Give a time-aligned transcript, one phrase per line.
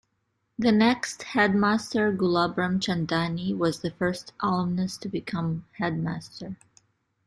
[0.57, 6.57] The next headmaster, Gulab Ramchandani, was the first alumnus to become headmaster.